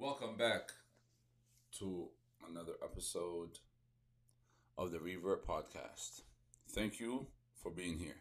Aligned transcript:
Welcome 0.00 0.38
back 0.38 0.72
to 1.78 2.08
another 2.48 2.72
episode 2.82 3.58
of 4.78 4.92
the 4.92 4.98
Revert 4.98 5.46
Podcast. 5.46 6.22
Thank 6.70 7.00
you 7.00 7.26
for 7.62 7.70
being 7.70 7.98
here. 7.98 8.16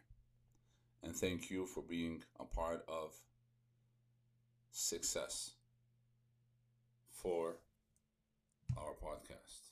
And 1.02 1.15
thank 1.15 1.50
you 1.50 1.65
for 1.65 1.81
being 1.81 2.21
a 2.38 2.44
part 2.44 2.84
of 2.89 3.15
success 4.71 5.52
for 7.13 7.56
our 8.78 8.92
podcast. 9.02 9.70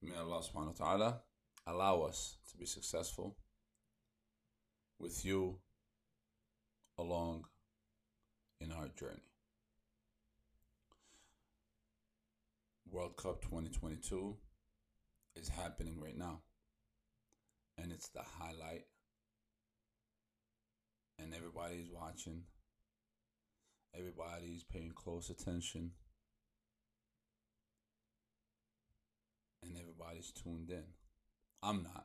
May 0.00 0.16
Allah 0.16 0.40
subhanahu 0.40 0.80
wa 0.80 0.86
ta'ala 0.86 1.20
allow 1.66 2.00
us 2.00 2.36
to 2.50 2.56
be 2.56 2.64
successful 2.64 3.36
with 4.98 5.22
you 5.22 5.58
along 6.96 7.44
in 8.58 8.72
our 8.72 8.88
journey. 8.98 9.31
World 12.92 13.16
Cup 13.16 13.40
2022 13.40 14.36
is 15.34 15.48
happening 15.48 15.98
right 15.98 16.16
now. 16.16 16.40
And 17.78 17.90
it's 17.90 18.08
the 18.10 18.20
highlight. 18.20 18.84
And 21.18 21.34
everybody's 21.34 21.88
watching. 21.90 22.42
Everybody's 23.98 24.62
paying 24.62 24.92
close 24.94 25.30
attention. 25.30 25.92
And 29.62 29.74
everybody's 29.78 30.30
tuned 30.30 30.70
in. 30.70 30.84
I'm 31.62 31.82
not. 31.84 32.04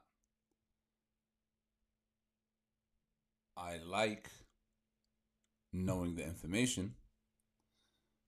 I 3.58 3.80
like 3.86 4.30
knowing 5.74 6.16
the 6.16 6.24
information, 6.24 6.94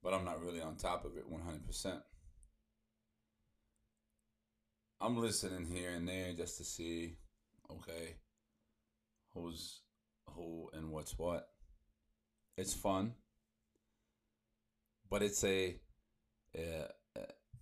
but 0.04 0.14
I'm 0.14 0.26
not 0.26 0.42
really 0.44 0.60
on 0.60 0.76
top 0.76 1.06
of 1.06 1.16
it 1.16 1.32
100%. 1.32 2.02
I'm 5.02 5.18
listening 5.18 5.66
here 5.66 5.92
and 5.92 6.06
there 6.06 6.34
just 6.34 6.58
to 6.58 6.66
see, 6.66 7.14
okay, 7.72 8.18
who's 9.34 9.80
who 10.26 10.70
and 10.74 10.92
what's 10.92 11.18
what. 11.18 11.48
It's 12.58 12.74
fun, 12.74 13.14
but 15.10 15.22
it's 15.22 15.42
a 15.46 15.78
a, 16.54 16.90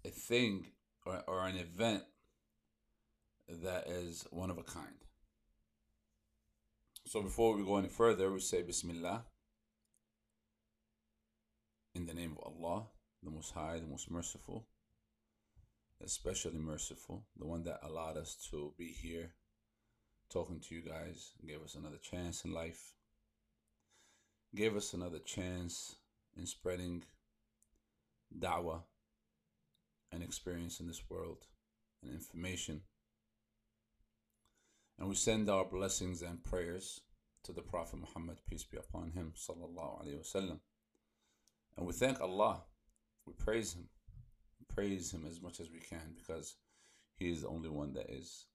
a 0.04 0.10
thing 0.10 0.66
or, 1.06 1.22
or 1.28 1.46
an 1.46 1.58
event 1.58 2.04
that 3.48 3.88
is 3.88 4.26
one 4.32 4.50
of 4.50 4.58
a 4.58 4.64
kind. 4.64 4.88
So 7.06 7.22
before 7.22 7.56
we 7.56 7.64
go 7.64 7.78
any 7.78 7.88
further, 7.88 8.32
we 8.32 8.40
say 8.40 8.64
Bismillah 8.64 9.26
in 11.94 12.08
the 12.08 12.16
name 12.16 12.36
of 12.40 12.52
Allah, 12.52 12.88
the 13.22 13.30
Most 13.30 13.52
High, 13.52 13.80
the 13.80 13.88
Most 13.88 14.10
Merciful 14.10 14.66
especially 16.04 16.60
merciful, 16.60 17.26
the 17.38 17.46
one 17.46 17.64
that 17.64 17.80
allowed 17.84 18.18
us 18.18 18.36
to 18.52 18.74
be 18.78 18.88
here 18.88 19.32
talking 20.30 20.60
to 20.60 20.76
you 20.76 20.82
guys, 20.82 21.32
gave 21.46 21.62
us 21.64 21.76
another 21.76 21.98
chance 21.98 22.44
in 22.44 22.54
life, 22.54 22.94
gave 24.56 24.76
us 24.76 24.94
another 24.94 25.20
chance 25.20 25.96
in 26.38 26.46
spreading 26.46 27.04
da'wah 28.38 28.82
and 30.12 30.22
experience 30.24 30.80
in 30.80 30.88
this 30.88 31.02
world 31.10 31.46
and 32.04 32.12
information. 32.12 32.82
And 35.00 35.08
we 35.08 35.16
send 35.16 35.50
our 35.50 35.66
blessings 35.66 36.22
and 36.22 36.44
prayers 36.44 37.02
to 37.44 37.54
the 37.54 37.62
Prophet 37.62 38.00
Muhammad, 38.00 38.40
peace 38.50 38.64
be 38.64 38.78
upon 38.78 39.12
him, 39.12 39.34
sallallahu 39.36 40.04
alaihi 40.04 40.20
wasallam. 40.20 40.60
And 41.78 41.86
we 41.86 41.94
thank 41.94 42.20
Allah, 42.20 42.64
we 43.26 43.34
praise 43.34 43.74
him 43.74 43.88
praise 44.74 45.12
him 45.12 45.26
as 45.28 45.42
much 45.42 45.60
as 45.60 45.70
we 45.72 45.80
can 45.80 46.16
because 46.16 46.56
he 47.16 47.30
is 47.30 47.42
the 47.42 47.48
only 47.48 47.70
one 47.70 47.94
that 47.94 48.10
is 48.10 48.46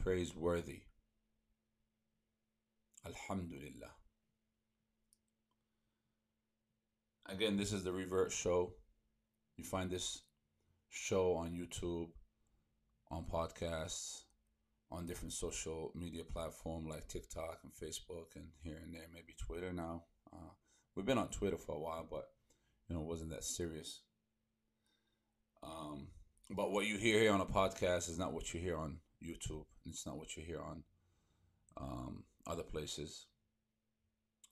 praiseworthy. 0.00 0.82
Alhamdulillah. 3.04 3.90
Again, 7.26 7.56
this 7.56 7.72
is 7.72 7.82
the 7.84 7.92
Revert 7.92 8.32
Show. 8.32 8.74
You 9.56 9.64
find 9.64 9.90
this 9.90 10.22
show 10.90 11.34
on 11.34 11.50
YouTube, 11.50 12.08
on 13.10 13.24
podcasts, 13.24 14.22
on 14.90 15.06
different 15.06 15.32
social 15.32 15.90
media 15.94 16.22
platform 16.24 16.86
like 16.86 17.08
TikTok 17.08 17.60
and 17.62 17.72
Facebook, 17.72 18.36
and 18.36 18.46
here 18.62 18.80
and 18.84 18.94
there, 18.94 19.06
maybe 19.12 19.34
Twitter 19.38 19.72
now. 19.72 20.04
Uh, 20.32 20.50
we've 20.94 21.06
been 21.06 21.18
on 21.18 21.28
Twitter 21.28 21.56
for 21.56 21.74
a 21.74 21.80
while, 21.80 22.06
but 22.08 22.28
you 22.88 22.94
know, 22.94 23.02
wasn't 23.02 23.30
that 23.30 23.44
serious. 23.44 24.00
Um, 25.62 26.08
but 26.50 26.70
what 26.70 26.86
you 26.86 26.96
hear 26.96 27.20
here 27.20 27.32
on 27.32 27.40
a 27.40 27.46
podcast 27.46 28.08
is 28.08 28.18
not 28.18 28.32
what 28.32 28.52
you 28.52 28.60
hear 28.60 28.76
on 28.76 28.98
YouTube. 29.24 29.64
It's 29.86 30.06
not 30.06 30.16
what 30.16 30.36
you 30.36 30.42
hear 30.42 30.60
on 30.60 30.82
um, 31.76 32.24
other 32.46 32.62
places. 32.62 33.26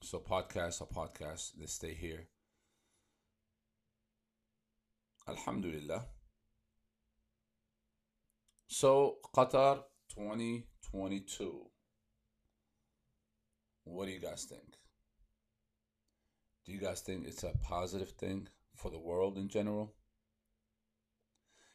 So 0.01 0.19
podcasts 0.19 0.81
are 0.81 0.87
podcasts. 0.87 1.51
They 1.57 1.67
stay 1.67 1.93
here. 1.93 2.27
Alhamdulillah. 5.27 6.05
So 8.67 9.17
Qatar 9.35 9.83
2022. 10.15 11.67
What 13.83 14.05
do 14.05 14.11
you 14.11 14.19
guys 14.19 14.45
think? 14.45 14.77
Do 16.65 16.71
you 16.71 16.79
guys 16.79 17.01
think 17.01 17.27
it's 17.27 17.43
a 17.43 17.53
positive 17.63 18.11
thing 18.11 18.47
for 18.75 18.89
the 18.89 18.99
world 18.99 19.37
in 19.37 19.49
general? 19.49 19.93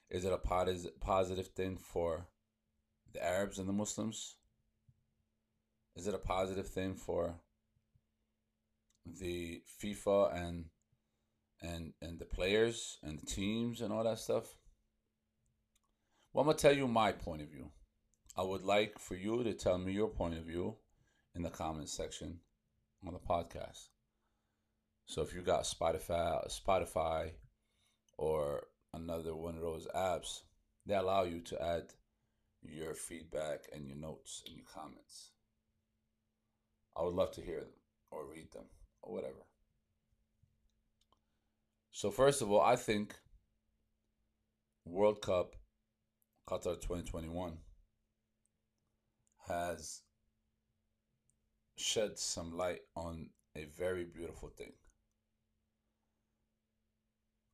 Is 0.09 0.25
it 0.25 0.33
a 0.33 0.39
positive 0.39 1.49
thing 1.49 1.77
for 1.77 2.29
the 3.13 3.25
Arabs 3.25 3.59
and 3.59 3.69
the 3.69 3.73
Muslims? 3.73 4.37
Is 5.97 6.07
it 6.07 6.15
a 6.15 6.19
positive 6.19 6.69
thing 6.69 6.95
for 6.95 7.41
the 9.05 9.63
FIFA 9.83 10.35
and 10.35 10.65
and 11.63 11.93
and 12.03 12.19
the 12.19 12.25
players 12.25 12.99
and 13.03 13.19
the 13.19 13.27
teams 13.27 13.81
and 13.81 13.93
all 13.93 14.05
that 14.05 14.19
stuff? 14.19 14.55
Well, 16.33 16.43
I'm 16.43 16.49
gonna 16.49 16.59
tell 16.59 16.77
you 16.77 16.87
my 16.87 17.13
point 17.13 17.43
of 17.43 17.49
view. 17.49 17.71
I 18.37 18.43
would 18.43 18.63
like 18.63 18.99
for 18.99 19.15
you 19.17 19.43
to 19.43 19.55
tell 19.55 19.79
me 19.79 19.93
your 19.93 20.09
point 20.09 20.37
of 20.37 20.45
view 20.45 20.77
in 21.35 21.43
the 21.43 21.51
comments 21.51 21.97
section 21.97 22.41
on 23.07 23.15
the 23.15 23.19
podcast. 23.19 23.89
So 25.07 25.23
if 25.23 25.35
you 25.35 25.41
got 25.41 25.63
Spotify, 25.63 26.47
Spotify, 26.49 27.31
or 28.19 28.65
another 28.97 29.35
one 29.35 29.55
of 29.55 29.61
those 29.61 29.87
apps, 29.95 30.41
they 30.87 30.95
allow 30.95 31.25
you 31.25 31.41
to 31.41 31.63
add 31.63 31.85
your 32.63 32.95
feedback 32.95 33.61
and 33.73 33.87
your 33.87 33.97
notes 33.97 34.43
and 34.47 34.57
your 34.57 34.67
comments. 34.73 35.33
I 36.97 37.03
would 37.03 37.15
love 37.15 37.33
to 37.33 37.43
hear 37.43 37.61
them 37.61 37.75
or 38.11 38.27
read 38.27 38.51
them 38.53 38.65
or 39.03 39.15
whatever. 39.15 39.45
So, 41.93 42.11
first 42.11 42.43
of 42.43 42.51
all, 42.51 42.61
I 42.61 42.77
think 42.77 43.15
World 44.85 45.21
Cup 45.23 45.57
Qatar 46.49 46.81
2021 46.81 47.59
has 49.49 50.03
shed 51.77 52.19
some 52.19 52.57
light 52.57 52.81
on 52.95 53.31
a 53.57 53.65
very 53.65 54.05
beautiful 54.05 54.49
thing, 54.49 54.73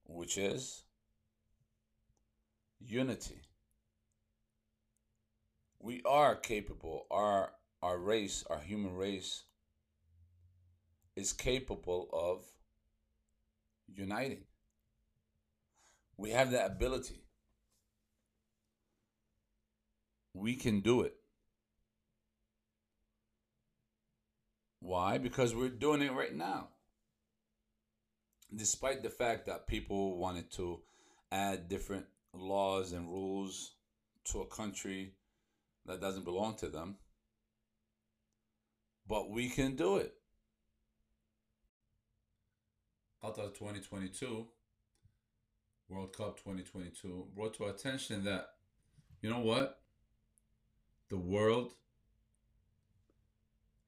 which 0.04 0.36
is 0.38 0.84
unity. 2.86 3.40
We 5.78 6.02
are 6.04 6.36
capable, 6.36 7.06
our, 7.10 7.52
our 7.82 7.98
race, 7.98 8.44
our 8.48 8.60
human 8.60 8.94
race, 8.94 9.44
is 11.16 11.32
capable 11.32 12.08
of 12.12 12.44
uniting. 13.92 14.44
We 16.16 16.30
have 16.30 16.52
that 16.52 16.66
ability. 16.66 17.22
We 20.34 20.54
can 20.54 20.80
do 20.80 21.02
it. 21.02 21.14
Why? 24.80 25.18
Because 25.18 25.54
we're 25.54 25.68
doing 25.68 26.02
it 26.02 26.12
right 26.12 26.34
now. 26.34 26.68
Despite 28.54 29.02
the 29.02 29.10
fact 29.10 29.46
that 29.46 29.66
people 29.66 30.16
wanted 30.18 30.50
to 30.52 30.80
add 31.30 31.68
different 31.68 32.06
laws 32.34 32.92
and 32.92 33.08
rules 33.08 33.72
to 34.24 34.40
a 34.40 34.46
country 34.46 35.14
that 35.86 36.00
doesn't 36.00 36.24
belong 36.24 36.54
to 36.56 36.68
them. 36.68 36.96
But 39.08 39.30
we 39.30 39.48
can 39.48 39.74
do 39.76 39.96
it. 39.96 40.14
Qatar 43.22 43.54
2022, 43.54 44.46
World 45.88 46.16
Cup 46.16 46.38
2022, 46.38 47.26
brought 47.34 47.54
to 47.54 47.66
attention 47.66 48.24
that, 48.24 48.48
you 49.20 49.30
know 49.30 49.40
what? 49.40 49.80
The 51.08 51.18
world 51.18 51.74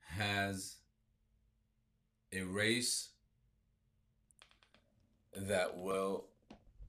has 0.06 0.76
a 2.32 2.42
race 2.42 3.08
that 5.34 5.76
will, 5.78 6.26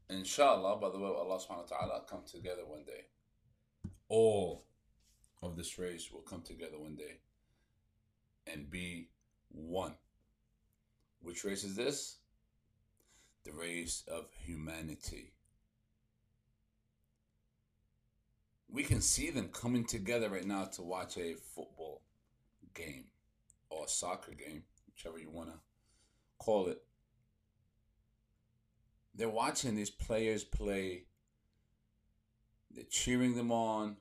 inshallah, 0.10 0.78
by 0.78 0.90
the 0.90 1.00
way, 1.00 1.10
Allah 1.10 1.40
subhanahu 1.40 1.70
wa 1.72 1.78
ta'ala, 1.78 2.02
come 2.10 2.22
together 2.26 2.66
one 2.66 2.84
day. 2.86 3.06
All 4.08 4.66
of 5.42 5.56
this 5.58 5.78
race 5.78 6.12
will 6.12 6.22
come 6.22 6.42
together 6.42 6.80
one 6.80 6.96
day 6.96 7.20
and 8.48 8.70
be 8.70 9.10
one. 9.50 9.96
Which 11.22 11.44
race 11.44 11.64
is 11.64 11.76
this? 11.76 12.18
The 13.44 13.52
race 13.52 14.04
of 14.08 14.26
humanity. 14.44 15.34
We 18.70 18.84
can 18.84 19.02
see 19.02 19.30
them 19.30 19.50
coming 19.50 19.86
together 19.86 20.30
right 20.30 20.46
now 20.46 20.66
to 20.66 20.82
watch 20.82 21.18
a 21.18 21.36
football 21.36 22.02
game 22.74 23.06
or 23.70 23.86
a 23.86 23.90
soccer 23.90 24.34
game, 24.34 24.64
whichever 24.88 25.18
you 25.18 25.30
want 25.30 25.50
to 25.50 25.60
call 26.38 26.68
it. 26.68 26.82
They're 29.16 29.30
watching 29.30 29.76
these 29.76 29.90
players 29.90 30.44
play. 30.44 31.06
They're 32.72 32.84
cheering 32.90 33.36
them 33.36 33.52
on. 33.52 33.98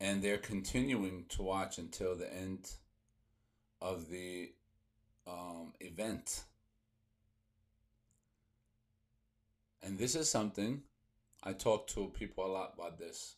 And 0.00 0.22
they're 0.22 0.38
continuing 0.38 1.26
to 1.30 1.42
watch 1.42 1.78
until 1.78 2.16
the 2.16 2.32
end 2.32 2.70
of 3.80 4.08
the 4.08 4.52
um, 5.26 5.72
event. 5.80 6.44
And 9.82 9.98
this 9.98 10.14
is 10.14 10.30
something 10.30 10.82
I 11.42 11.52
talk 11.52 11.88
to 11.88 12.12
people 12.14 12.46
a 12.46 12.52
lot 12.52 12.74
about 12.78 12.98
this. 12.98 13.36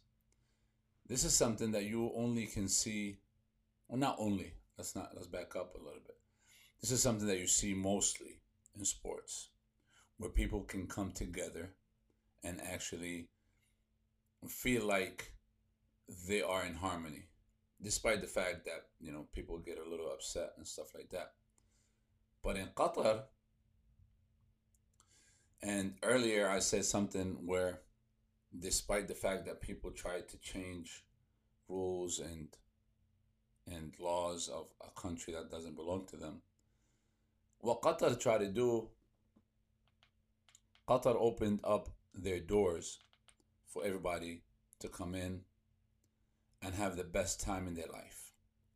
This 1.09 1.25
is 1.25 1.35
something 1.35 1.73
that 1.73 1.85
you 1.85 2.13
only 2.15 2.47
can 2.47 2.69
see, 2.69 3.19
well, 3.89 3.99
not 3.99 4.17
only. 4.19 4.53
Let's 4.79 4.95
not 4.95 5.11
let's 5.15 5.27
back 5.27 5.57
up 5.57 5.75
a 5.75 5.79
little 5.79 6.01
bit. 6.07 6.17
This 6.81 6.91
is 6.91 7.03
something 7.03 7.27
that 7.27 7.39
you 7.39 7.47
see 7.47 7.75
mostly 7.75 8.40
in 8.77 8.85
sports, 8.85 9.51
where 10.17 10.31
people 10.31 10.63
can 10.63 10.87
come 10.87 11.13
together 11.13 11.75
and 12.43 12.61
actually 12.61 13.29
feel 14.49 14.87
like 14.87 15.33
they 16.29 16.43
are 16.43 16.65
in 16.65 16.75
harmony, 16.75 17.25
despite 17.83 18.21
the 18.21 18.27
fact 18.27 18.65
that 18.65 18.87
you 19.01 19.13
know 19.13 19.27
people 19.33 19.59
get 19.59 19.79
a 19.79 19.89
little 19.89 20.11
upset 20.13 20.53
and 20.57 20.67
stuff 20.67 20.95
like 20.95 21.11
that. 21.11 21.33
But 22.43 22.57
in 22.57 22.69
Qatar, 22.69 23.23
and 25.63 25.95
earlier 26.03 26.49
I 26.49 26.61
said 26.61 26.85
something 26.85 27.39
where, 27.45 27.81
despite 28.59 29.09
the 29.09 29.15
fact 29.15 29.45
that 29.47 29.61
people 29.61 29.91
tried 29.91 30.29
to 30.29 30.39
change 30.39 31.05
rules 31.69 32.19
and 32.19 32.49
and 33.67 33.95
laws 34.01 34.49
of 34.49 34.67
a 34.81 35.01
country 35.01 35.33
that 35.35 35.51
doesn't 35.51 35.77
belong 35.77 36.07
to 36.07 36.17
them, 36.17 36.43
what 37.61 37.83
Qatar 37.83 38.19
tried 38.19 38.39
to 38.39 38.49
do, 38.49 38.89
Qatar 40.89 41.17
opened 41.19 41.61
up 41.65 41.89
their 42.15 42.41
doors 42.41 42.99
for 43.67 43.85
everybody 43.85 44.43
to 44.81 44.89
come 44.89 45.15
in 45.15 45.43
and 46.63 46.75
have 46.75 46.97
the 46.97 47.05
best 47.05 47.41
time 47.41 47.67
in 47.69 47.75
their 47.75 47.87
life. 47.93 48.33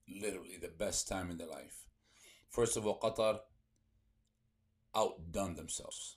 Literally, 0.09 0.59
the 0.61 0.69
best 0.69 1.09
time 1.09 1.31
in 1.31 1.39
their 1.39 1.49
life. 1.49 1.87
First 2.49 2.77
of 2.77 2.87
all, 2.87 3.01
Qatar 3.01 3.41
outdone 4.95 5.55
themselves. 5.55 6.17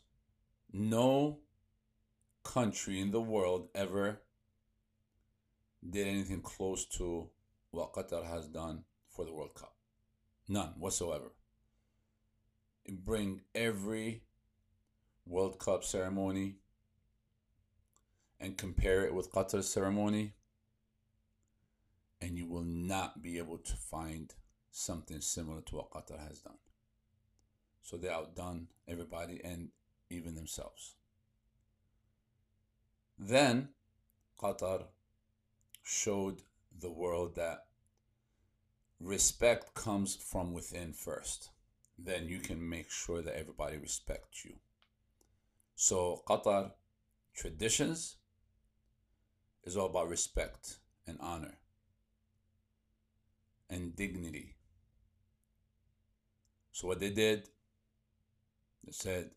No 0.71 1.39
country 2.43 2.99
in 2.99 3.11
the 3.11 3.21
world 3.21 3.69
ever 3.73 4.21
did 5.89 6.07
anything 6.07 6.41
close 6.41 6.85
to 6.85 7.29
what 7.71 7.93
Qatar 7.93 8.25
has 8.25 8.47
done 8.47 8.83
for 9.09 9.25
the 9.25 9.33
World 9.33 9.55
Cup. 9.55 9.75
None 10.47 10.73
whatsoever. 10.77 11.31
Bring 12.89 13.41
every 13.53 14.23
World 15.25 15.59
Cup 15.59 15.83
ceremony 15.83 16.55
and 18.39 18.57
compare 18.57 19.05
it 19.05 19.13
with 19.13 19.31
Qatar's 19.31 19.67
ceremony, 19.67 20.33
and 22.21 22.37
you 22.37 22.45
will 22.45 22.63
not 22.63 23.21
be 23.21 23.37
able 23.37 23.57
to 23.57 23.75
find 23.75 24.33
something 24.71 25.21
similar 25.21 25.61
to 25.61 25.75
what 25.77 25.91
Qatar 25.91 26.19
has 26.27 26.39
done. 26.39 26.57
So 27.81 27.97
they 27.97 28.09
outdone 28.09 28.67
everybody 28.87 29.41
and 29.43 29.69
even 30.09 30.35
themselves. 30.35 30.95
Then 33.19 33.69
Qatar 34.39 34.83
showed 35.83 36.43
the 36.79 36.91
world 36.91 37.35
that 37.35 37.65
respect 38.99 39.73
comes 39.73 40.15
from 40.15 40.53
within 40.53 40.93
first. 40.93 41.49
Then 41.97 42.27
you 42.27 42.39
can 42.39 42.69
make 42.69 42.91
sure 42.91 43.21
that 43.21 43.37
everybody 43.37 43.77
respects 43.77 44.45
you. 44.45 44.53
So 45.75 46.23
Qatar 46.27 46.71
traditions 47.35 48.17
is 49.63 49.75
all 49.75 49.87
about 49.87 50.09
respect 50.09 50.77
and 51.05 51.17
honor 51.19 51.57
and 53.69 53.95
dignity. 53.95 54.55
So 56.71 56.87
what 56.87 56.99
they 56.99 57.09
did 57.09 57.49
they 58.87 58.93
said, 58.93 59.31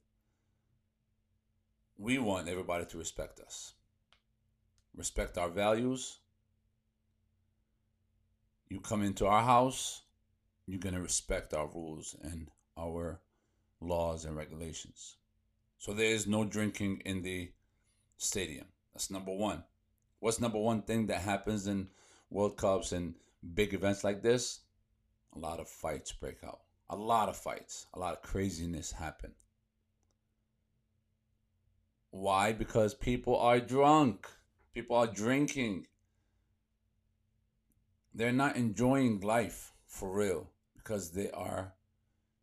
We 1.99 2.19
want 2.19 2.49
everybody 2.49 2.87
to 2.87 2.99
respect 2.99 3.41
us, 3.41 3.75
respect 4.95 5.37
our 5.37 5.49
values. 5.49 6.21
You 8.69 8.79
come 8.79 9.03
into 9.03 9.27
our 9.27 9.43
house, 9.43 10.03
you're 10.71 10.81
going 10.81 10.95
to 10.95 11.01
respect 11.01 11.55
our 11.55 11.69
rules 11.69 12.17
and 12.23 12.51
our 12.79 13.21
laws 13.81 14.25
and 14.25 14.37
regulations. 14.37 15.17
So 15.79 15.93
there 15.93 16.07
is 16.07 16.27
no 16.27 16.45
drinking 16.45 17.03
in 17.05 17.23
the 17.23 17.51
stadium. 18.19 18.67
That's 18.93 19.11
number 19.11 19.33
one. 19.33 19.65
What's 20.19 20.41
number 20.41 20.59
one 20.59 20.83
thing 20.83 21.07
that 21.07 21.23
happens 21.23 21.67
in 21.67 21.89
World 22.31 22.57
Cups 22.57 22.93
and 22.93 23.15
big 23.55 23.73
events 23.73 24.05
like 24.05 24.23
this? 24.23 24.61
A 25.35 25.39
lot 25.39 25.61
of 25.61 25.69
fights 25.69 26.13
break 26.13 26.45
out 26.45 26.61
a 26.91 26.97
lot 26.97 27.29
of 27.29 27.37
fights, 27.37 27.87
a 27.95 27.99
lot 28.01 28.15
of 28.15 28.23
craziness 28.23 28.91
happen. 28.91 29.31
Why? 32.11 32.53
Because 32.53 32.95
people 32.95 33.39
are 33.39 33.61
drunk. 33.61 34.29
People 34.75 34.97
are 34.97 35.07
drinking. 35.07 35.87
They're 38.13 38.33
not 38.33 38.57
enjoying 38.57 39.21
life 39.21 39.73
for 39.87 40.11
real 40.11 40.51
because 40.83 41.13
they 41.13 41.31
are 41.31 41.75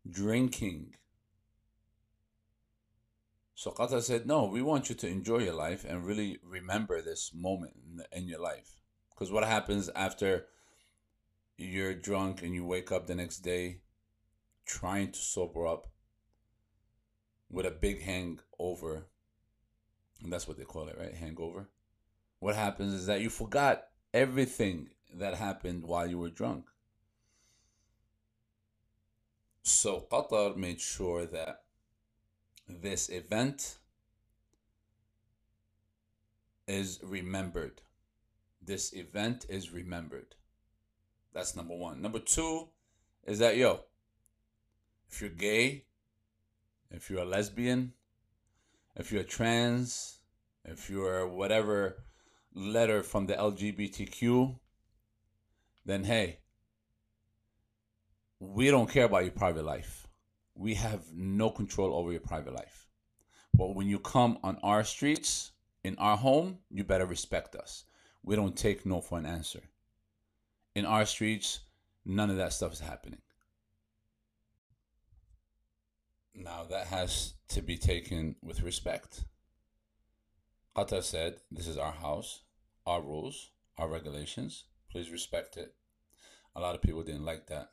drinking. 0.09 0.95
So 3.55 3.71
Qatar 3.71 4.01
said, 4.01 4.25
No, 4.25 4.45
we 4.45 4.61
want 4.61 4.89
you 4.89 4.95
to 4.95 5.07
enjoy 5.07 5.39
your 5.39 5.55
life 5.55 5.85
and 5.87 6.05
really 6.05 6.39
remember 6.43 7.01
this 7.01 7.31
moment 7.33 7.73
in, 7.75 8.19
in 8.19 8.27
your 8.27 8.41
life. 8.41 8.81
Because 9.09 9.31
what 9.31 9.43
happens 9.43 9.89
after 9.95 10.45
you're 11.57 11.95
drunk 11.95 12.43
and 12.43 12.53
you 12.53 12.63
wake 12.63 12.91
up 12.91 13.07
the 13.07 13.15
next 13.15 13.39
day 13.39 13.81
trying 14.65 15.11
to 15.11 15.19
sober 15.19 15.65
up 15.65 15.87
with 17.49 17.65
a 17.65 17.71
big 17.71 18.01
hangover. 18.01 19.07
And 20.21 20.31
that's 20.31 20.47
what 20.47 20.57
they 20.57 20.65
call 20.65 20.87
it, 20.87 20.97
right? 20.99 21.15
Hangover. 21.15 21.69
What 22.39 22.55
happens 22.55 22.93
is 22.93 23.07
that 23.07 23.21
you 23.21 23.29
forgot 23.29 23.85
everything 24.13 24.89
that 25.15 25.35
happened 25.35 25.83
while 25.83 26.07
you 26.07 26.19
were 26.19 26.29
drunk. 26.29 26.65
So 29.67 30.07
Qatar 30.09 30.55
made 30.55 30.79
sure 30.79 31.25
that 31.25 31.63
this 32.69 33.09
event 33.09 33.79
is 36.65 37.01
remembered. 37.03 37.81
This 38.61 38.93
event 38.93 39.45
is 39.49 39.73
remembered. 39.73 40.35
That's 41.33 41.53
number 41.53 41.75
one. 41.75 42.01
Number 42.01 42.19
two 42.19 42.69
is 43.25 43.39
that, 43.39 43.57
yo, 43.57 43.81
if 45.11 45.19
you're 45.19 45.29
gay, 45.31 45.83
if 46.89 47.09
you're 47.09 47.23
a 47.23 47.25
lesbian, 47.25 47.91
if 48.95 49.11
you're 49.11 49.23
trans, 49.23 50.19
if 50.63 50.89
you're 50.89 51.27
whatever 51.27 52.03
letter 52.55 53.03
from 53.03 53.25
the 53.25 53.33
LGBTQ, 53.33 54.59
then 55.85 56.05
hey, 56.05 56.39
we 58.39 58.69
don't 58.69 58.89
care 58.89 59.05
about 59.05 59.23
your 59.23 59.31
private 59.31 59.65
life. 59.65 60.07
We 60.55 60.75
have 60.75 61.01
no 61.13 61.49
control 61.49 61.93
over 61.93 62.11
your 62.11 62.21
private 62.21 62.53
life. 62.53 62.87
But 63.53 63.75
when 63.75 63.87
you 63.87 63.99
come 63.99 64.37
on 64.43 64.59
our 64.63 64.83
streets, 64.83 65.51
in 65.83 65.95
our 65.97 66.17
home, 66.17 66.59
you 66.69 66.83
better 66.83 67.05
respect 67.05 67.55
us. 67.55 67.85
We 68.23 68.35
don't 68.35 68.57
take 68.57 68.85
no 68.85 69.01
for 69.01 69.17
an 69.17 69.25
answer. 69.25 69.61
In 70.75 70.85
our 70.85 71.05
streets, 71.05 71.61
none 72.05 72.29
of 72.29 72.37
that 72.37 72.53
stuff 72.53 72.73
is 72.73 72.79
happening. 72.79 73.21
Now 76.35 76.65
that 76.69 76.87
has 76.87 77.33
to 77.49 77.61
be 77.61 77.77
taken 77.77 78.35
with 78.43 78.61
respect. 78.61 79.23
Qatar 80.75 81.01
said, 81.01 81.37
This 81.49 81.67
is 81.67 81.77
our 81.77 81.93
house, 81.93 82.41
our 82.85 83.01
rules, 83.01 83.51
our 83.77 83.87
regulations. 83.87 84.65
Please 84.91 85.09
respect 85.09 85.57
it. 85.57 85.73
A 86.55 86.59
lot 86.59 86.75
of 86.75 86.81
people 86.81 87.03
didn't 87.03 87.25
like 87.25 87.47
that. 87.47 87.69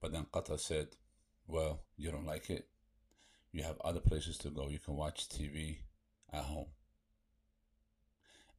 But 0.00 0.12
then 0.12 0.26
Qatar 0.32 0.58
said, 0.58 0.88
Well, 1.46 1.80
you 1.96 2.10
don't 2.10 2.26
like 2.26 2.50
it. 2.50 2.68
You 3.52 3.62
have 3.62 3.80
other 3.80 4.00
places 4.00 4.38
to 4.38 4.50
go. 4.50 4.68
You 4.68 4.78
can 4.78 4.94
watch 4.94 5.28
TV 5.28 5.78
at 6.32 6.44
home. 6.44 6.66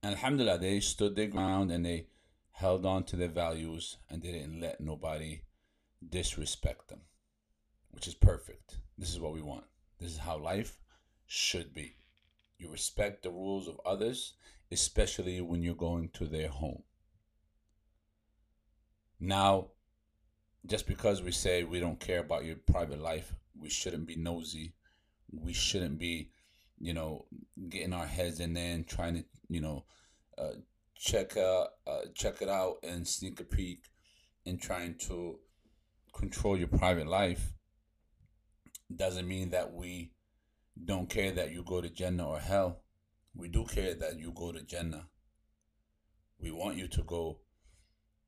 And 0.01 0.15
Alhamdulillah, 0.15 0.59
they 0.59 0.79
stood 0.79 1.15
their 1.15 1.27
ground 1.27 1.71
and 1.71 1.85
they 1.85 2.07
held 2.51 2.85
on 2.85 3.03
to 3.05 3.15
their 3.15 3.29
values 3.29 3.97
and 4.09 4.21
they 4.21 4.31
didn't 4.31 4.59
let 4.59 4.81
nobody 4.81 5.41
disrespect 6.07 6.89
them, 6.89 7.01
which 7.91 8.07
is 8.07 8.13
perfect. 8.13 8.77
This 8.97 9.09
is 9.09 9.19
what 9.19 9.33
we 9.33 9.41
want. 9.41 9.65
This 9.99 10.11
is 10.11 10.17
how 10.17 10.37
life 10.37 10.79
should 11.27 11.73
be. 11.73 11.95
You 12.57 12.71
respect 12.71 13.23
the 13.23 13.29
rules 13.29 13.67
of 13.67 13.79
others, 13.85 14.33
especially 14.71 15.39
when 15.41 15.63
you're 15.63 15.75
going 15.75 16.09
to 16.13 16.25
their 16.25 16.49
home. 16.49 16.83
Now, 19.19 19.67
just 20.65 20.87
because 20.87 21.21
we 21.21 21.31
say 21.31 21.63
we 21.63 21.79
don't 21.79 21.99
care 21.99 22.19
about 22.19 22.45
your 22.45 22.57
private 22.57 22.99
life, 22.99 23.33
we 23.57 23.69
shouldn't 23.69 24.07
be 24.07 24.15
nosy. 24.15 24.73
We 25.31 25.53
shouldn't 25.53 25.99
be, 25.99 26.31
you 26.79 26.93
know, 26.93 27.25
getting 27.69 27.93
our 27.93 28.05
heads 28.05 28.39
in 28.39 28.53
there 28.53 28.73
and 28.73 28.87
trying 28.87 29.15
to, 29.15 29.25
you 29.47 29.61
know, 29.61 29.85
uh, 30.37 30.53
check 30.95 31.37
uh, 31.37 31.65
uh, 31.87 32.01
check 32.13 32.41
it 32.41 32.49
out 32.49 32.77
and 32.83 33.07
sneak 33.07 33.39
a 33.39 33.43
peek 33.43 33.83
and 34.45 34.61
trying 34.61 34.95
to 34.95 35.39
control 36.13 36.57
your 36.57 36.67
private 36.67 37.07
life 37.07 37.53
doesn't 38.95 39.27
mean 39.27 39.51
that 39.51 39.73
we 39.73 40.11
don't 40.83 41.09
care 41.09 41.31
that 41.31 41.51
you 41.51 41.63
go 41.63 41.81
to 41.81 41.89
Jannah 41.89 42.27
or 42.27 42.39
hell. 42.39 42.81
We 43.35 43.47
do 43.47 43.65
care 43.65 43.93
that 43.93 44.17
you 44.17 44.31
go 44.31 44.51
to 44.51 44.61
Jannah. 44.61 45.07
We 46.39 46.51
want 46.51 46.77
you 46.77 46.87
to 46.87 47.03
go 47.03 47.39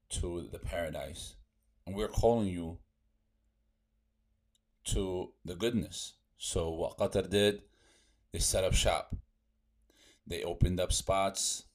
to 0.09 0.47
the 0.51 0.59
paradise. 0.59 1.35
We're 1.93 2.07
calling 2.07 2.47
you 2.47 2.77
to 4.85 5.31
the 5.45 5.55
goodness. 5.55 6.13
So 6.37 6.69
what 6.69 6.97
Qatar 6.97 7.29
did, 7.29 7.61
they 8.31 8.39
set 8.39 8.63
up 8.63 8.73
shop. 8.73 9.15
They 10.25 10.43
opened 10.43 10.79
up 10.79 10.93
spots 10.93 11.65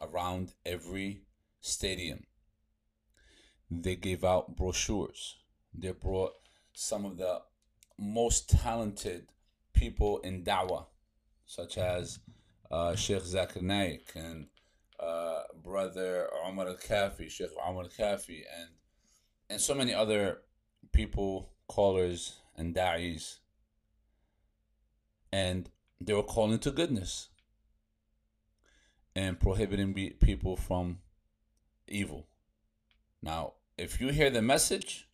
around 0.00 0.52
every 0.66 1.22
stadium. 1.60 2.24
They 3.70 3.96
gave 3.96 4.24
out 4.24 4.56
brochures. 4.56 5.36
They 5.72 5.92
brought 5.92 6.32
some 6.74 7.04
of 7.04 7.16
the 7.16 7.40
most 7.98 8.50
talented 8.50 9.28
people 9.72 10.18
in 10.18 10.44
da'wah, 10.44 10.86
such 11.46 11.78
as 11.78 12.18
uh, 12.70 12.94
Sheikh 12.94 13.22
Zakir 13.22 13.62
Naik 13.62 14.12
and 14.14 14.46
uh, 15.00 15.42
brother 15.62 16.28
Omar 16.44 16.68
Al 16.68 16.76
Kafi, 16.76 17.30
Sheikh 17.30 17.50
Omar 17.64 17.84
Al 17.84 17.88
Kafi, 17.88 18.42
and 18.60 18.70
and 19.48 19.60
so 19.60 19.74
many 19.74 19.94
other 19.94 20.38
people, 20.92 21.50
callers, 21.68 22.40
and 22.56 22.74
da'is. 22.74 23.38
And 25.32 25.68
they 26.00 26.12
were 26.12 26.22
calling 26.22 26.58
to 26.60 26.70
goodness 26.70 27.28
and 29.16 29.38
prohibiting 29.38 29.94
people 30.20 30.56
from 30.56 30.98
evil. 31.88 32.26
Now, 33.22 33.54
if 33.76 34.00
you 34.00 34.08
hear 34.08 34.30
the 34.30 34.42
message 34.42 35.08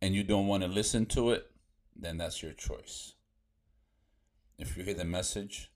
and 0.00 0.14
you 0.14 0.22
don't 0.22 0.46
want 0.46 0.62
to 0.62 0.68
listen 0.68 1.06
to 1.06 1.30
it, 1.30 1.50
then 1.96 2.18
that's 2.18 2.42
your 2.42 2.52
choice. 2.52 3.14
If 4.58 4.76
you 4.76 4.84
hear 4.84 4.94
the 4.94 5.04
message 5.04 5.70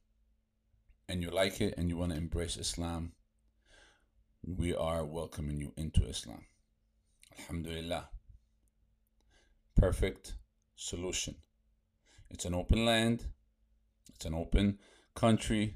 and 1.09 1.23
you 1.23 1.31
like 1.31 1.61
it 1.61 1.75
and 1.77 1.89
you 1.89 1.97
want 1.97 2.13
to 2.13 2.19
embrace 2.19 2.57
Islam, 2.57 3.13
we 4.45 4.75
are 4.75 5.05
welcoming 5.05 5.59
you 5.59 5.73
into 5.77 6.05
Islam. 6.07 6.45
Alhamdulillah. 7.39 8.09
Perfect 9.77 10.35
solution. 10.77 11.37
It's 12.31 12.45
an 12.45 12.55
open 12.55 12.85
land, 12.85 13.25
it's 14.15 14.27
an 14.27 14.35
open 14.35 14.79
country. 15.15 15.75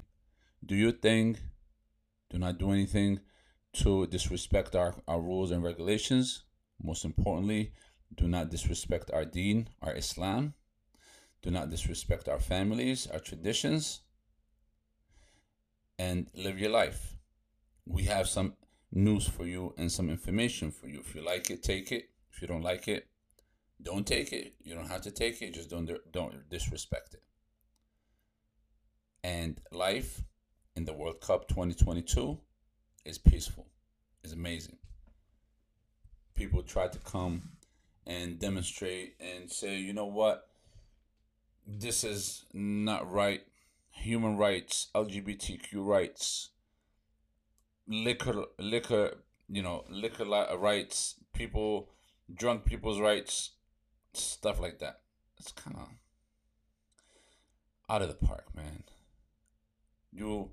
Do 0.65 0.75
your 0.75 0.91
thing. 0.91 1.37
Do 2.29 2.37
not 2.37 2.57
do 2.57 2.71
anything 2.71 3.19
to 3.73 4.07
disrespect 4.07 4.75
our, 4.75 4.95
our 5.07 5.21
rules 5.21 5.51
and 5.51 5.63
regulations. 5.63 6.43
Most 6.81 7.05
importantly, 7.05 7.73
do 8.15 8.27
not 8.27 8.49
disrespect 8.49 9.11
our 9.11 9.25
deen, 9.25 9.67
our 9.81 9.93
Islam. 9.95 10.53
Do 11.41 11.51
not 11.51 11.69
disrespect 11.69 12.29
our 12.29 12.39
families, 12.39 13.07
our 13.07 13.19
traditions. 13.19 14.01
And 15.99 16.27
live 16.33 16.59
your 16.59 16.71
life. 16.71 17.17
We 17.85 18.03
have 18.03 18.27
some 18.27 18.53
news 18.93 19.27
for 19.27 19.45
you 19.45 19.73
and 19.77 19.91
some 19.91 20.09
information 20.09 20.71
for 20.71 20.87
you. 20.87 20.99
If 20.99 21.15
you 21.15 21.21
like 21.21 21.49
it, 21.49 21.63
take 21.63 21.91
it. 21.91 22.09
If 22.31 22.41
you 22.41 22.47
don't 22.47 22.61
like 22.61 22.87
it, 22.87 23.07
don't 23.81 24.05
take 24.05 24.31
it. 24.31 24.53
You 24.63 24.75
don't 24.75 24.87
have 24.87 25.01
to 25.01 25.11
take 25.11 25.41
it. 25.41 25.53
Just 25.53 25.69
don't 25.69 25.89
don't 26.11 26.49
disrespect 26.49 27.15
it. 27.15 27.23
And 29.23 29.59
life 29.71 30.21
in 30.75 30.85
the 30.85 30.93
World 30.93 31.21
Cup 31.21 31.47
2022 31.47 32.39
is 33.05 33.17
peaceful. 33.17 33.67
It's 34.23 34.33
amazing. 34.33 34.77
People 36.35 36.63
try 36.63 36.87
to 36.87 36.99
come 36.99 37.49
and 38.05 38.39
demonstrate 38.39 39.15
and 39.19 39.49
say, 39.49 39.77
you 39.77 39.93
know 39.93 40.05
what, 40.05 40.47
this 41.65 42.03
is 42.03 42.45
not 42.53 43.09
right. 43.09 43.43
Human 43.91 44.37
rights, 44.37 44.87
LGBTQ 44.95 45.85
rights, 45.85 46.49
liquor, 47.87 48.45
liquor, 48.59 49.17
you 49.49 49.61
know, 49.61 49.85
liquor 49.89 50.25
rights, 50.57 51.15
people, 51.33 51.89
drunk 52.33 52.65
people's 52.65 52.99
rights, 52.99 53.51
stuff 54.13 54.59
like 54.59 54.79
that. 54.79 55.01
It's 55.39 55.51
kind 55.51 55.75
of 55.75 55.89
out 57.89 58.01
of 58.01 58.07
the 58.07 58.25
park, 58.25 58.45
man. 58.55 58.83
You 60.11 60.51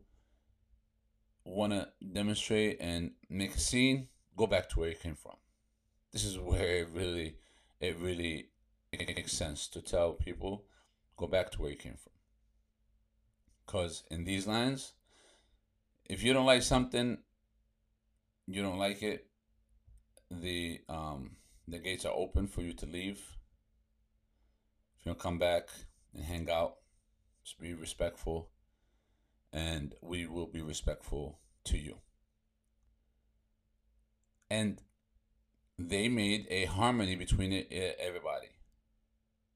want 1.44 1.72
to 1.72 1.88
demonstrate 2.12 2.78
and 2.80 3.12
make 3.28 3.54
a 3.54 3.60
scene, 3.60 4.08
go 4.36 4.46
back 4.46 4.68
to 4.70 4.80
where 4.80 4.90
you 4.90 4.96
came 4.96 5.14
from. 5.14 5.36
This 6.12 6.24
is 6.24 6.38
where 6.38 6.78
it 6.78 6.88
really, 6.92 7.36
it 7.80 7.96
really 7.98 8.48
makes 8.92 9.32
sense 9.32 9.68
to 9.68 9.80
tell 9.80 10.12
people, 10.12 10.64
go 11.16 11.26
back 11.26 11.50
to 11.52 11.62
where 11.62 11.70
you 11.70 11.76
came 11.76 11.96
from. 12.02 12.12
Because 13.64 14.02
in 14.10 14.24
these 14.24 14.46
lands, 14.46 14.94
if 16.10 16.24
you 16.24 16.32
don't 16.32 16.44
like 16.44 16.62
something, 16.62 17.18
you 18.48 18.62
don't 18.62 18.78
like 18.78 19.00
it, 19.00 19.26
the 20.28 20.80
um, 20.88 21.36
the 21.68 21.78
gates 21.78 22.04
are 22.04 22.12
open 22.12 22.48
for 22.48 22.62
you 22.62 22.72
to 22.72 22.86
leave. 22.86 23.20
If 24.98 25.06
you 25.06 25.12
don't 25.12 25.20
come 25.20 25.38
back 25.38 25.68
and 26.12 26.24
hang 26.24 26.50
out, 26.50 26.74
just 27.44 27.60
be 27.60 27.74
respectful 27.74 28.50
and 29.52 29.94
we 30.02 30.26
will 30.26 30.46
be 30.46 30.60
respectful 30.60 31.38
to 31.64 31.78
you. 31.78 31.98
And 34.50 34.82
they 35.78 36.08
made 36.08 36.46
a 36.50 36.64
harmony 36.64 37.14
between 37.14 37.52
everybody. 37.70 38.48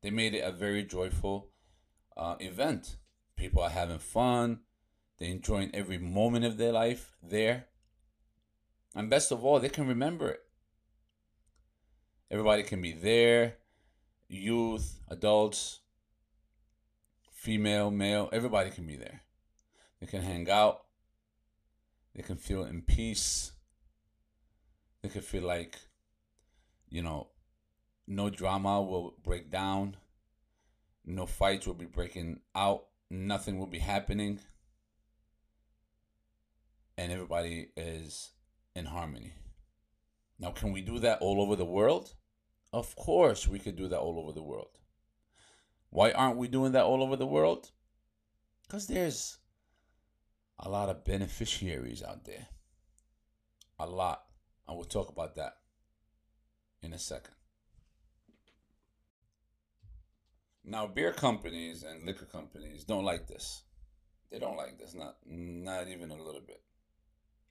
They 0.02 0.10
made 0.10 0.34
it 0.34 0.44
a 0.44 0.52
very 0.52 0.84
joyful 0.84 1.48
uh, 2.16 2.36
event. 2.38 2.96
People 3.36 3.62
are 3.62 3.70
having 3.70 3.98
fun. 3.98 4.60
They're 5.18 5.30
enjoying 5.30 5.70
every 5.74 5.98
moment 5.98 6.44
of 6.44 6.56
their 6.56 6.72
life 6.72 7.16
there. 7.22 7.66
And 8.94 9.10
best 9.10 9.32
of 9.32 9.44
all, 9.44 9.60
they 9.60 9.68
can 9.68 9.86
remember 9.86 10.30
it. 10.30 10.40
Everybody 12.30 12.62
can 12.62 12.80
be 12.80 12.92
there 12.92 13.56
youth, 14.28 15.00
adults, 15.08 15.80
female, 17.30 17.90
male, 17.90 18.28
everybody 18.32 18.70
can 18.70 18.86
be 18.86 18.96
there. 18.96 19.22
They 20.00 20.06
can 20.06 20.22
hang 20.22 20.50
out. 20.50 20.82
They 22.14 22.22
can 22.22 22.36
feel 22.36 22.64
in 22.64 22.82
peace. 22.82 23.52
They 25.02 25.08
can 25.08 25.22
feel 25.22 25.44
like, 25.44 25.76
you 26.88 27.02
know, 27.02 27.28
no 28.06 28.30
drama 28.30 28.82
will 28.82 29.14
break 29.22 29.50
down. 29.50 29.96
No 31.04 31.26
fights 31.26 31.66
will 31.66 31.74
be 31.74 31.86
breaking 31.86 32.40
out. 32.54 32.86
Nothing 33.10 33.58
will 33.58 33.66
be 33.66 33.78
happening. 33.78 34.40
And 36.96 37.10
everybody 37.10 37.68
is 37.76 38.30
in 38.74 38.86
harmony. 38.86 39.34
Now, 40.38 40.50
can 40.50 40.72
we 40.72 40.80
do 40.80 40.98
that 41.00 41.18
all 41.20 41.40
over 41.40 41.56
the 41.56 41.64
world? 41.64 42.14
Of 42.72 42.94
course, 42.96 43.46
we 43.46 43.58
could 43.58 43.76
do 43.76 43.88
that 43.88 43.98
all 43.98 44.18
over 44.18 44.32
the 44.32 44.42
world. 44.42 44.78
Why 45.90 46.10
aren't 46.10 46.38
we 46.38 46.48
doing 46.48 46.72
that 46.72 46.84
all 46.84 47.02
over 47.02 47.16
the 47.16 47.26
world? 47.26 47.70
Because 48.62 48.86
there's 48.86 49.38
a 50.58 50.68
lot 50.68 50.88
of 50.88 51.04
beneficiaries 51.04 52.02
out 52.02 52.24
there. 52.24 52.48
A 53.78 53.86
lot. 53.86 54.24
And 54.66 54.76
we'll 54.76 54.86
talk 54.86 55.08
about 55.08 55.36
that 55.36 55.54
in 56.82 56.92
a 56.92 56.98
second. 56.98 57.34
Now, 60.64 60.86
beer 60.86 61.12
companies 61.12 61.82
and 61.82 62.04
liquor 62.04 62.24
companies 62.24 62.84
don't 62.84 63.04
like 63.04 63.26
this. 63.26 63.62
They 64.30 64.38
don't 64.38 64.56
like 64.56 64.78
this, 64.78 64.94
not 64.94 65.16
not 65.26 65.88
even 65.88 66.10
a 66.10 66.16
little 66.16 66.40
bit. 66.40 66.60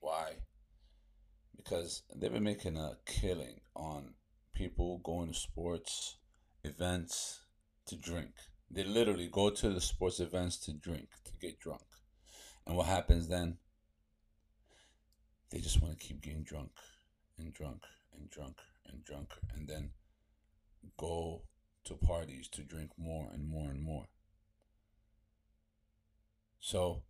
Why? 0.04 0.32
Because 1.56 2.02
they've 2.14 2.30
been 2.30 2.44
making 2.44 2.76
a 2.76 2.98
killing 3.06 3.62
on 3.74 4.12
people 4.52 5.00
going 5.02 5.28
to 5.28 5.34
sports 5.34 6.18
events 6.62 7.40
to 7.86 7.96
drink. 7.96 8.32
They 8.70 8.84
literally 8.84 9.30
go 9.32 9.48
to 9.48 9.70
the 9.70 9.80
sports 9.80 10.20
events 10.20 10.58
to 10.66 10.74
drink, 10.74 11.08
to 11.24 11.32
get 11.40 11.58
drunk. 11.58 11.86
And 12.66 12.76
what 12.76 12.84
happens 12.84 13.28
then? 13.28 13.56
They 15.50 15.60
just 15.60 15.80
want 15.80 15.98
to 15.98 16.06
keep 16.06 16.20
getting 16.20 16.42
drunk 16.42 16.72
and 17.38 17.54
drunk 17.54 17.84
and 18.14 18.28
drunk 18.28 18.58
and 18.86 19.02
drunk 19.04 19.30
and 19.54 19.66
then 19.66 19.92
go 20.98 21.44
to 21.84 21.94
parties 21.94 22.48
to 22.48 22.60
drink 22.62 22.90
more 22.98 23.30
and 23.32 23.48
more 23.48 23.70
and 23.70 23.82
more. 23.82 24.08
So, 26.60 27.04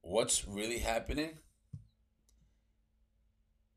what's 0.00 0.48
really 0.48 0.78
happening? 0.78 1.38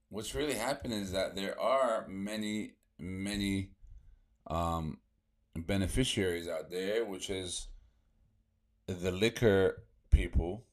What's 0.09 0.33
really 0.33 0.55
happening 0.55 1.01
is 1.01 1.11
that 1.11 1.35
there 1.35 1.59
are 1.59 2.07
many, 2.07 2.73
many 2.97 3.69
um, 4.47 4.97
beneficiaries 5.55 6.47
out 6.47 6.71
there, 6.71 7.05
which 7.05 7.29
is 7.29 7.67
the 8.87 9.11
liquor 9.11 9.83
people 10.09 10.65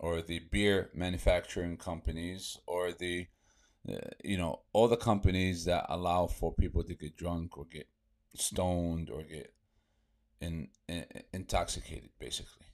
or 0.00 0.22
the 0.22 0.40
beer 0.50 0.90
manufacturing 0.92 1.76
companies 1.76 2.58
or 2.66 2.90
the 2.90 3.28
uh, 3.88 3.96
you 4.24 4.36
know 4.36 4.62
all 4.72 4.88
the 4.88 4.96
companies 4.96 5.66
that 5.66 5.86
allow 5.88 6.26
for 6.26 6.52
people 6.52 6.82
to 6.82 6.94
get 6.94 7.16
drunk 7.16 7.56
or 7.56 7.66
get 7.66 7.86
stoned 8.34 9.08
or 9.08 9.22
get 9.22 9.54
in, 10.40 10.68
in 10.88 11.04
intoxicated 11.32 12.10
basically. 12.18 12.66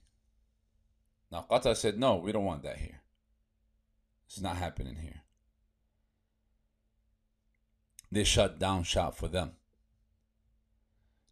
Now 1.31 1.45
qatar 1.49 1.75
said 1.75 1.99
no 1.99 2.15
we 2.15 2.31
don't 2.31 2.45
want 2.45 2.63
that 2.63 2.77
here. 2.77 3.01
It's 4.25 4.41
not 4.41 4.57
happening 4.57 4.95
here 4.95 5.21
they 8.11 8.23
shut 8.23 8.59
down 8.59 8.83
shop 8.83 9.15
for 9.15 9.27
them 9.27 9.51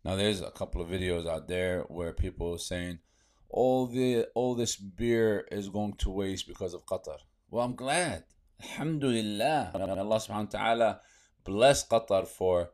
now 0.03 0.15
there's 0.15 0.41
a 0.41 0.51
couple 0.51 0.81
of 0.81 0.89
videos 0.89 1.27
out 1.27 1.47
there 1.47 1.81
where 1.87 2.13
people 2.13 2.53
are 2.53 2.59
saying 2.59 2.99
all 3.49 3.87
the 3.87 4.27
all 4.35 4.55
this 4.55 4.75
beer 4.75 5.45
is 5.51 5.69
going 5.69 5.93
to 5.93 6.09
waste 6.09 6.47
because 6.47 6.73
of 6.73 6.85
Qatar. 6.85 7.17
Well, 7.49 7.65
I'm 7.65 7.75
glad. 7.75 8.23
Alhamdulillah. 8.61 9.71
Allah 9.73 10.19
subhanahu 10.19 10.53
wa 10.53 10.59
ta'ala 10.59 11.01
bless 11.43 11.87
Qatar 11.87 12.27
for 12.27 12.69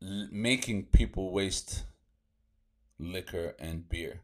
making 0.00 0.84
people 0.86 1.32
waste 1.32 1.84
liquor 2.98 3.54
and 3.58 3.88
beer. 3.88 4.22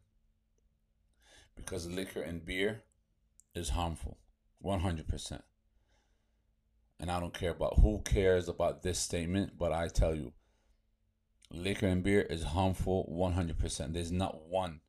Because 1.54 1.86
liquor 1.86 2.22
and 2.22 2.44
beer 2.44 2.82
is 3.54 3.70
harmful. 3.70 4.18
100%. 4.64 5.42
And 7.02 7.10
I 7.10 7.20
don't 7.20 7.34
care 7.34 7.50
about 7.50 7.80
who 7.80 8.00
cares 8.04 8.48
about 8.48 8.82
this 8.82 8.98
statement, 8.98 9.58
but 9.58 9.72
I 9.72 9.88
tell 9.88 10.14
you, 10.14 10.32
liquor 11.50 11.86
and 11.86 12.02
beer 12.02 12.22
is 12.22 12.42
harmful 12.42 13.12
100%. 13.12 13.92
There's 13.92 14.12
not 14.12 14.46
one 14.46 14.80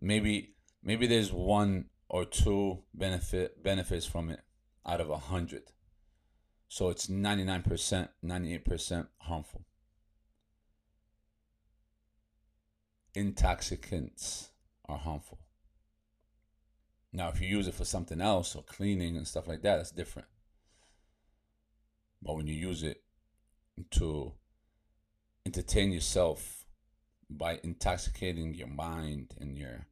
maybe 0.00 0.54
maybe 0.82 1.06
there's 1.06 1.32
one 1.32 1.86
or 2.08 2.24
two 2.24 2.82
benefit 2.94 3.62
benefits 3.62 4.06
from 4.06 4.30
it 4.30 4.40
out 4.86 5.00
of 5.00 5.10
a 5.10 5.18
hundred. 5.18 5.62
So 6.68 6.90
it's 6.90 7.06
99%, 7.06 8.08
98% 8.22 9.06
harmful. 9.20 9.64
Intoxicants 13.14 14.50
are 14.86 14.98
harmful. 14.98 15.38
Now, 17.10 17.30
if 17.30 17.40
you 17.40 17.48
use 17.48 17.68
it 17.68 17.74
for 17.74 17.86
something 17.86 18.20
else 18.20 18.54
or 18.54 18.62
cleaning 18.62 19.16
and 19.16 19.26
stuff 19.26 19.48
like 19.48 19.62
that, 19.62 19.76
that's 19.78 19.90
different. 19.90 20.28
But 22.22 22.36
when 22.36 22.46
you 22.46 22.54
use 22.54 22.82
it 22.82 23.02
to 23.92 24.32
entertain 25.46 25.92
yourself 25.92 26.66
by 27.30 27.60
intoxicating 27.62 28.54
your 28.54 28.68
mind 28.68 29.34
and 29.40 29.56
your 29.56 29.86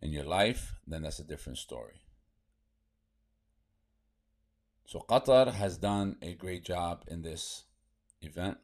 in 0.00 0.12
your 0.12 0.24
life, 0.24 0.74
then 0.86 1.02
that's 1.02 1.18
a 1.18 1.24
different 1.24 1.58
story. 1.58 2.02
So 4.86 5.04
Qatar 5.08 5.52
has 5.52 5.76
done 5.76 6.16
a 6.22 6.34
great 6.34 6.64
job 6.64 7.04
in 7.08 7.22
this 7.22 7.64
event. 8.22 8.58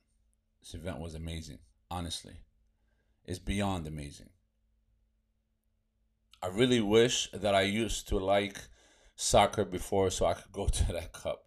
This 0.60 0.74
event 0.74 1.00
was 1.00 1.14
amazing, 1.14 1.58
honestly. 1.90 2.36
It's 3.24 3.38
beyond 3.38 3.86
amazing. 3.86 4.30
I 6.42 6.46
really 6.48 6.80
wish 6.80 7.30
that 7.32 7.54
I 7.54 7.62
used 7.62 8.08
to 8.08 8.18
like 8.18 8.58
soccer 9.16 9.64
before 9.64 10.10
so 10.10 10.26
I 10.26 10.34
could 10.34 10.52
go 10.52 10.66
to 10.78 10.92
that 10.92 11.12
cup. 11.12 11.44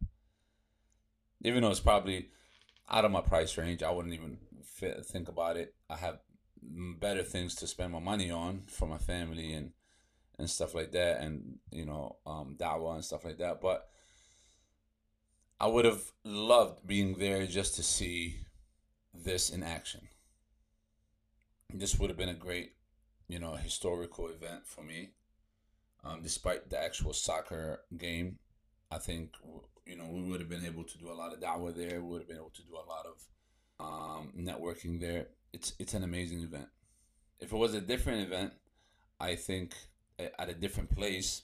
Even 1.43 1.61
though 1.61 1.71
it's 1.71 1.79
probably 1.79 2.29
out 2.89 3.05
of 3.05 3.11
my 3.11 3.21
price 3.21 3.57
range, 3.57 3.83
I 3.83 3.91
wouldn't 3.91 4.13
even 4.13 4.37
think 5.03 5.27
about 5.27 5.57
it. 5.57 5.73
I 5.89 5.97
have 5.97 6.19
better 6.61 7.23
things 7.23 7.55
to 7.55 7.67
spend 7.67 7.93
my 7.93 7.99
money 7.99 8.31
on 8.31 8.63
for 8.67 8.87
my 8.87 8.97
family 8.97 9.53
and 9.53 9.71
and 10.39 10.49
stuff 10.49 10.75
like 10.75 10.91
that 10.91 11.21
and 11.21 11.57
you 11.71 11.85
know 11.85 12.17
um 12.27 12.55
da'wah 12.59 12.95
and 12.95 13.05
stuff 13.05 13.25
like 13.25 13.37
that 13.37 13.59
but 13.59 13.89
I 15.59 15.65
would 15.65 15.85
have 15.85 16.11
loved 16.23 16.85
being 16.85 17.15
there 17.15 17.47
just 17.47 17.75
to 17.75 17.83
see 17.83 18.41
this 19.11 19.49
in 19.49 19.63
action. 19.63 20.07
This 21.73 21.97
would 21.97 22.11
have 22.11 22.17
been 22.17 22.29
a 22.29 22.35
great, 22.35 22.73
you 23.27 23.39
know, 23.39 23.55
historical 23.55 24.27
event 24.27 24.67
for 24.67 24.83
me. 24.83 25.09
Um, 26.03 26.21
despite 26.21 26.69
the 26.69 26.79
actual 26.79 27.11
soccer 27.11 27.81
game, 27.97 28.37
I 28.91 28.97
think 28.97 29.33
you 29.85 29.95
know 29.97 30.07
we 30.11 30.23
would 30.23 30.39
have 30.39 30.49
been 30.49 30.65
able 30.65 30.83
to 30.83 30.97
do 30.97 31.09
a 31.09 31.13
lot 31.13 31.33
of 31.33 31.39
da'wah 31.39 31.75
there. 31.75 32.01
We 32.01 32.09
would 32.09 32.21
have 32.21 32.27
been 32.27 32.37
able 32.37 32.51
to 32.55 32.63
do 32.63 32.75
a 32.75 32.87
lot 32.87 33.05
of 33.05 33.25
um, 33.79 34.33
networking 34.37 34.99
there 34.99 35.27
it's 35.53 35.73
it's 35.79 35.93
an 35.93 36.03
amazing 36.03 36.41
event. 36.41 36.67
If 37.39 37.51
it 37.51 37.55
was 37.55 37.73
a 37.73 37.81
different 37.81 38.21
event, 38.21 38.53
I 39.19 39.35
think 39.35 39.75
at 40.19 40.49
a 40.49 40.53
different 40.53 40.95
place, 40.95 41.43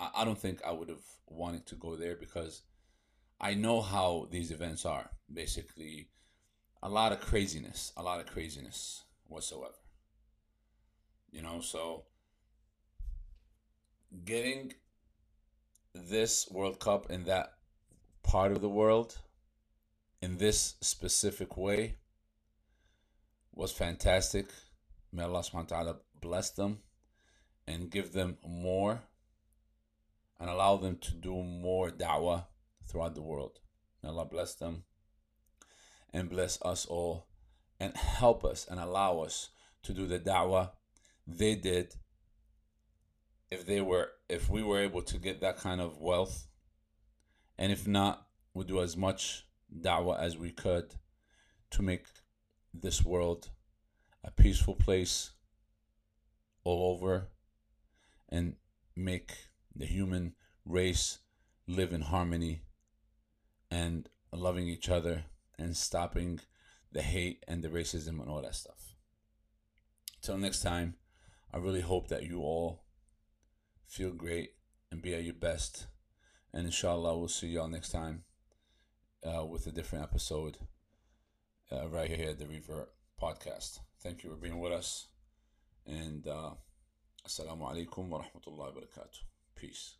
I, 0.00 0.10
I 0.16 0.24
don't 0.24 0.38
think 0.38 0.60
I 0.64 0.72
would 0.72 0.88
have 0.88 1.06
wanted 1.28 1.66
to 1.66 1.74
go 1.74 1.96
there 1.96 2.16
because 2.16 2.62
I 3.40 3.54
know 3.54 3.80
how 3.80 4.28
these 4.30 4.50
events 4.50 4.84
are. 4.84 5.10
Basically, 5.32 6.08
a 6.82 6.88
lot 6.88 7.12
of 7.12 7.20
craziness, 7.20 7.92
a 7.96 8.02
lot 8.02 8.20
of 8.20 8.26
craziness 8.26 9.04
whatsoever. 9.26 9.74
You 11.32 11.42
know, 11.42 11.60
so 11.60 12.04
getting 14.24 14.74
this 15.94 16.48
World 16.50 16.80
Cup 16.80 17.10
in 17.10 17.24
that 17.24 17.52
part 18.22 18.52
of 18.52 18.60
the 18.60 18.68
world 18.68 19.16
in 20.20 20.38
this 20.38 20.74
specific 20.80 21.56
way 21.56 21.96
was 23.52 23.70
fantastic. 23.70 24.50
May 25.12 25.22
Allah 25.22 25.40
subhanahu 25.40 25.70
wa 25.70 25.76
ta'ala 25.76 25.96
bless 26.20 26.50
them 26.50 26.78
and 27.66 27.90
give 27.90 28.12
them 28.12 28.38
more 28.46 29.02
and 30.40 30.50
allow 30.50 30.76
them 30.76 30.98
to 30.98 31.14
do 31.14 31.42
more 31.42 31.90
da'wah 31.90 32.46
throughout 32.86 33.14
the 33.14 33.22
world. 33.22 33.60
May 34.02 34.08
Allah 34.08 34.24
bless 34.24 34.54
them 34.54 34.84
and 36.12 36.28
bless 36.28 36.60
us 36.62 36.86
all 36.86 37.26
and 37.78 37.96
help 37.96 38.44
us 38.44 38.66
and 38.68 38.80
allow 38.80 39.20
us 39.20 39.50
to 39.84 39.92
do 39.92 40.06
the 40.06 40.18
da'wah 40.18 40.70
they 41.26 41.54
did 41.54 41.94
if 43.54 43.66
they 43.66 43.80
were 43.80 44.10
if 44.28 44.50
we 44.50 44.62
were 44.62 44.80
able 44.80 45.02
to 45.02 45.18
get 45.18 45.40
that 45.40 45.56
kind 45.58 45.80
of 45.80 46.00
wealth 46.00 46.48
and 47.56 47.70
if 47.70 47.86
not 47.86 48.26
we'll 48.52 48.66
do 48.66 48.80
as 48.80 48.96
much 48.96 49.46
da'wah 49.80 50.18
as 50.18 50.36
we 50.36 50.50
could 50.50 50.94
to 51.70 51.82
make 51.82 52.06
this 52.72 53.04
world 53.04 53.50
a 54.24 54.30
peaceful 54.30 54.74
place 54.74 55.30
all 56.64 56.94
over 56.94 57.28
and 58.28 58.56
make 58.96 59.36
the 59.74 59.86
human 59.86 60.34
race 60.64 61.18
live 61.66 61.92
in 61.92 62.00
harmony 62.00 62.62
and 63.70 64.08
loving 64.32 64.66
each 64.68 64.88
other 64.88 65.24
and 65.58 65.76
stopping 65.76 66.40
the 66.92 67.02
hate 67.02 67.44
and 67.46 67.62
the 67.62 67.68
racism 67.68 68.20
and 68.20 68.28
all 68.28 68.42
that 68.42 68.54
stuff. 68.54 68.94
Till 70.22 70.38
next 70.38 70.62
time, 70.62 70.94
I 71.52 71.58
really 71.58 71.80
hope 71.80 72.08
that 72.08 72.22
you 72.24 72.40
all 72.40 72.83
feel 73.94 74.10
great 74.10 74.50
and 74.90 75.00
be 75.00 75.14
at 75.14 75.22
your 75.22 75.34
best. 75.34 75.86
And 76.52 76.66
inshallah, 76.66 77.16
we'll 77.16 77.28
see 77.28 77.46
y'all 77.46 77.68
next 77.68 77.90
time 77.90 78.24
uh, 79.24 79.44
with 79.44 79.68
a 79.68 79.70
different 79.70 80.02
episode 80.02 80.58
uh, 81.70 81.88
right 81.88 82.10
here 82.10 82.30
at 82.30 82.40
the 82.40 82.46
Revert 82.46 82.90
podcast. 83.22 83.78
Thank 84.02 84.24
you 84.24 84.30
for 84.30 84.36
being 84.36 84.58
with 84.58 84.72
us. 84.72 85.06
And 85.86 86.26
uh, 86.26 86.54
Assalamu 87.24 87.70
alaikum 87.70 88.08
wa 88.08 88.18
rahmatullahi 88.22 88.74
wa 88.74 88.80
barakatuh. 88.80 89.20
Peace. 89.54 89.94